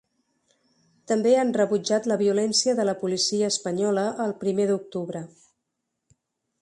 [1.11, 5.23] També han rebutjat la violència de la policia espanyola el primer d’octubre.